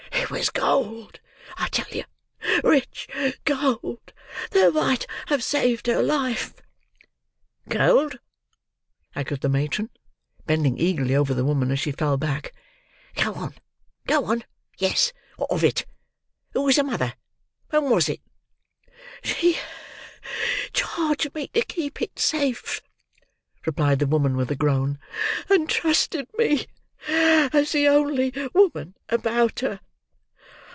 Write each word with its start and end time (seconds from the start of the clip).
It 0.13 0.29
was 0.33 0.49
gold, 0.49 1.19
I 1.57 1.67
tell 1.67 1.89
you! 1.89 2.05
Rich 2.63 3.09
gold, 3.43 4.13
that 4.51 4.73
might 4.73 5.05
have 5.27 5.43
saved 5.43 5.87
her 5.87 6.01
life!" 6.01 6.53
"Gold!" 7.67 8.17
echoed 9.13 9.41
the 9.41 9.49
matron, 9.49 9.89
bending 10.45 10.77
eagerly 10.77 11.17
over 11.17 11.33
the 11.33 11.43
woman 11.43 11.69
as 11.69 11.81
she 11.81 11.91
fell 11.91 12.15
back. 12.15 12.53
"Go 13.15 13.33
on, 13.33 13.55
go 14.07 14.23
on—yes—what 14.23 15.51
of 15.51 15.65
it? 15.65 15.85
Who 16.53 16.61
was 16.63 16.77
the 16.77 16.83
mother? 16.83 17.13
When 17.71 17.89
was 17.89 18.07
it?" 18.07 18.21
"She 19.21 19.57
charged 20.71 21.35
me 21.35 21.47
to 21.49 21.61
keep 21.63 22.01
it 22.01 22.19
safe," 22.19 22.81
replied 23.65 23.99
the 23.99 24.07
woman 24.07 24.37
with 24.37 24.49
a 24.49 24.55
groan, 24.55 24.97
"and 25.49 25.67
trusted 25.69 26.29
me 26.37 26.67
as 27.09 27.73
the 27.73 27.89
only 27.89 28.31
woman 28.53 28.95
about 29.09 29.59
her. 29.59 29.81